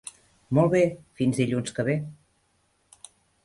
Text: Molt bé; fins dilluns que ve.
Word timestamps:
Molt 0.57 0.71
bé; 0.75 0.81
fins 1.21 1.43
dilluns 1.43 1.77
que 1.77 1.87
ve. 1.91 1.99